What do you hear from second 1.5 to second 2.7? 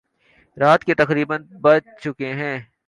بج چکے تھے